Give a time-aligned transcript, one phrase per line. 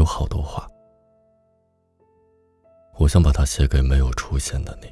[0.00, 0.66] 有好多话，
[2.94, 4.90] 我想把它写给没有出现的你。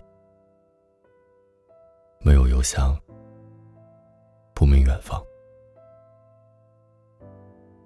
[2.20, 2.94] 没有邮箱，
[4.52, 5.24] 不明远方，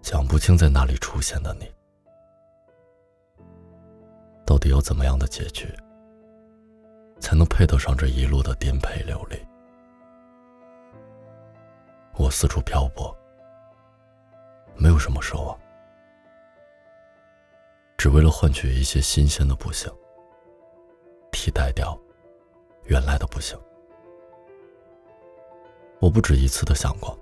[0.00, 1.73] 讲不清在哪里出现的你，
[4.45, 5.73] 到底有怎么样的结局，
[7.20, 9.36] 才能配得上这一路的颠沛流离？
[12.16, 13.16] 我四处漂泊，
[14.75, 15.57] 没有什么奢望，
[18.03, 19.89] 只为了换取一些新鲜的不幸，
[21.31, 21.97] 替代掉
[22.87, 23.57] 原来的不幸。
[26.01, 27.17] 我不止一次的想过，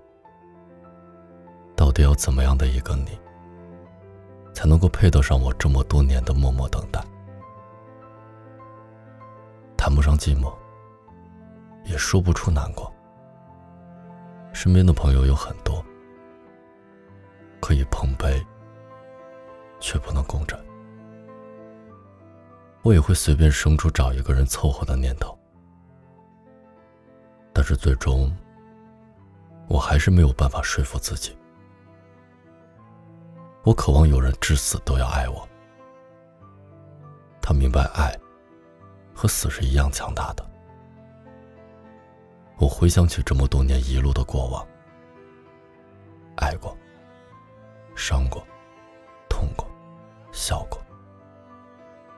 [1.76, 3.10] 到底要怎么样的一个你，
[4.54, 6.98] 才能够配得上我这么多年的默默等待？
[9.76, 10.50] 谈不上寂寞，
[11.84, 12.90] 也说不出难过。
[14.54, 15.84] 身边的朋友有很多，
[17.60, 18.42] 可以碰杯，
[19.78, 20.58] 却不能共枕。
[22.82, 25.38] 我也会随便生出找一个人凑合的念头，
[27.52, 28.34] 但是最终。
[29.68, 31.38] 我还是没有办法说服自己。
[33.62, 35.48] 我渴望有人至死都要爱我。
[37.40, 38.12] 他明白爱
[39.14, 40.44] 和死是一样强大的。
[42.58, 44.66] 我回想起这么多年一路的过往，
[46.34, 46.76] 爱过，
[47.94, 48.44] 伤过，
[49.28, 49.64] 痛过，
[50.32, 50.79] 笑过，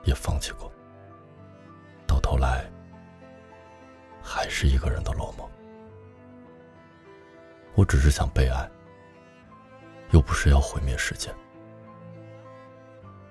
[0.04, 0.70] 也放弃过，
[2.06, 2.70] 到头来
[4.22, 5.48] 还是一个人的落寞。
[7.74, 8.70] 我只是想被爱，
[10.10, 11.34] 又不是要毁灭世界，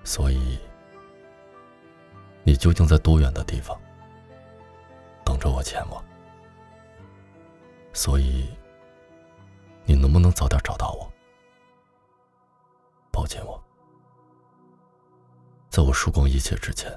[0.03, 0.57] 所以，
[2.43, 3.79] 你究竟在多远的地方
[5.23, 6.03] 等着我前往？
[7.93, 8.49] 所以，
[9.85, 11.07] 你能不能早点找到我，
[13.11, 13.60] 抱紧我，
[15.71, 16.91] 在我输光一切之前，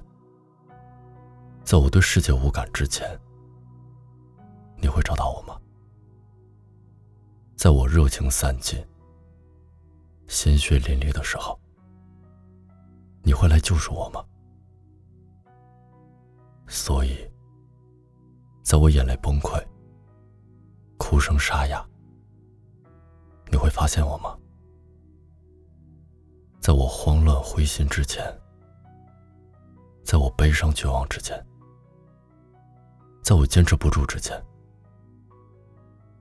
[1.62, 3.08] 在我对世界无感之前，
[4.78, 5.56] 你会找到我吗？
[7.54, 8.84] 在我热情散尽、
[10.26, 11.56] 鲜血淋漓的时候，
[13.22, 14.24] 你会来救赎我吗？
[16.66, 17.16] 所以，
[18.64, 19.64] 在我眼泪崩溃、
[20.98, 21.86] 哭声沙哑，
[23.52, 24.36] 你会发现我吗？
[26.60, 28.36] 在我慌乱灰心之前，
[30.04, 31.44] 在我悲伤绝望之前，
[33.22, 34.40] 在我坚持不住之前。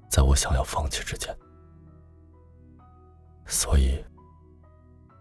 [0.10, 1.36] 在我想要放弃之前，
[3.48, 3.98] 所以，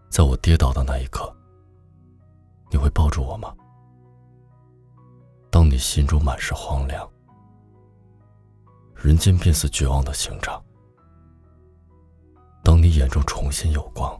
[0.09, 1.35] 在我跌倒的那一刻，
[2.71, 3.53] 你会抱住我吗？
[5.49, 7.09] 当你心中满是荒凉，
[8.95, 10.61] 人间便似绝望的刑场；
[12.63, 14.15] 当你眼中重新有光，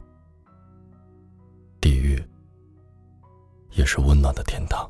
[3.76, 4.88] 也是温暖的天堂；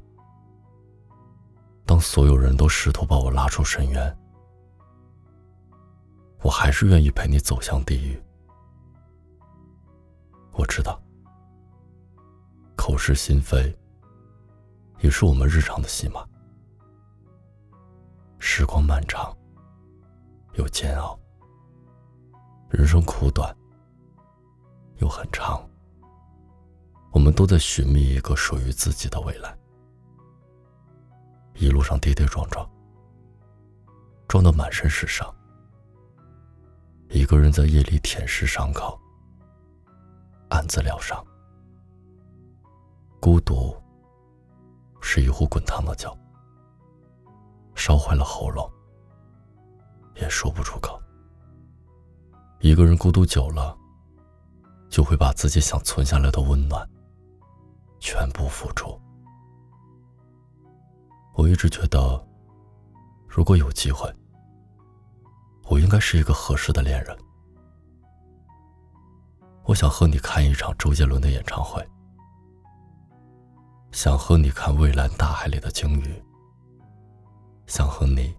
[1.85, 4.17] 当所有人都试图把我拉出深渊。
[6.41, 8.21] 我还是愿意陪你走向地狱。
[10.51, 11.01] 我知道，
[12.75, 13.73] 口是心非
[15.00, 16.25] 也是我们日常的戏码。
[18.39, 19.35] 时光漫长，
[20.55, 21.17] 又煎熬；
[22.69, 23.55] 人生苦短，
[24.97, 25.65] 又很长。
[27.13, 29.56] 我们都在寻觅一个属于自己的未来。
[31.53, 32.68] 一路上跌跌撞撞，
[34.28, 35.31] 撞得满身是伤。
[37.09, 39.00] 一个人在夜里舔舐伤口，
[40.50, 41.24] 暗自疗伤。
[43.19, 43.80] 孤独
[45.00, 46.18] 是一壶滚烫的酒，
[47.75, 48.68] 烧坏了喉咙，
[50.16, 51.00] 也说不出口。
[52.59, 53.78] 一个人孤独久了，
[54.90, 56.90] 就会把自己想存下来的温暖
[58.03, 59.00] 全部付出。
[61.36, 62.28] 我一直觉得，
[63.30, 64.14] 如果有机会。
[65.69, 67.18] 我应该是一个合适的恋人。
[69.63, 71.81] 我想和你看一场周杰伦的演唱会，
[73.94, 76.22] 想和你看蔚蓝大海里的鲸鱼，
[77.66, 78.36] 想和你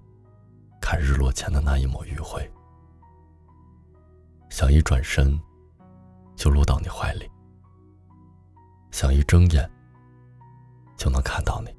[0.79, 2.49] 看日落前的那一抹余晖，
[4.50, 5.41] 想一转身
[6.37, 7.29] 就落到你怀里，
[8.94, 9.69] 想一睁眼
[10.96, 11.76] 就能看到你，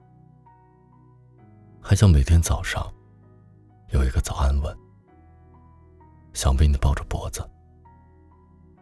[1.81, 2.93] 还想每天早上
[3.91, 4.77] 有一个早安吻。
[6.33, 7.49] 想被你抱着脖子，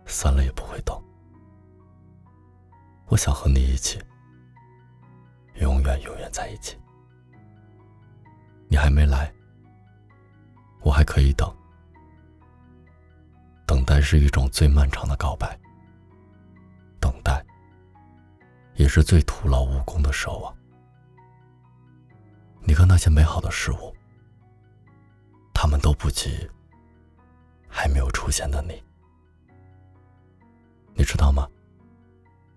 [0.08, 1.00] 散了也不会动。
[3.06, 4.02] 我想和你一起，
[5.62, 6.76] 永远永远在一起。
[8.68, 9.32] 你还没来，
[10.82, 11.48] 我还可以等。
[13.68, 15.56] 等待是一种最漫长的告白。
[18.76, 20.56] 也是最徒劳无功的奢望。
[22.66, 23.94] 你看那些美好的事物，
[25.54, 26.50] 他们都不及
[27.68, 28.82] 还没有出现的你。
[30.96, 31.48] 你知道吗？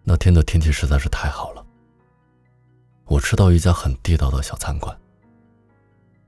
[0.05, 1.67] 那天的天气实在是太好了。
[3.07, 4.97] 我吃到一家很地道的小餐馆，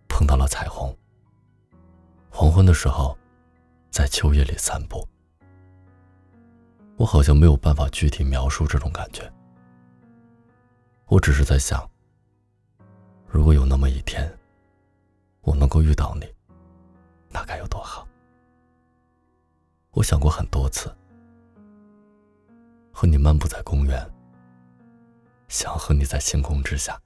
[0.09, 0.97] 碰到了彩虹。
[2.31, 3.17] 黄昏的时候，
[3.91, 5.07] 在秋叶里散步，
[6.97, 9.33] 我好像没有办法具体描述这种感觉。
[11.09, 11.91] 我只是在想，
[13.27, 14.31] 如果有那么一天，
[15.41, 16.27] 我能够遇到你，
[17.31, 18.07] 那该有多好。
[19.93, 20.95] 我想过很多次。
[22.93, 24.07] 和你漫步在公园，
[25.47, 27.01] 想和你在星空之下，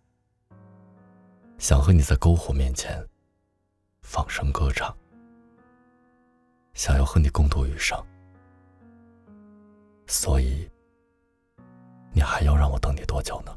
[1.58, 3.06] 想和你在篝火面前
[4.00, 4.92] 放声歌唱，
[6.74, 7.96] 想要和你共度余生。
[10.08, 10.68] 所以，
[12.12, 13.56] 你还要让我等你多久呢？